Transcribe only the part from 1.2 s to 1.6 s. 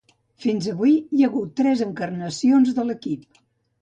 ha hagut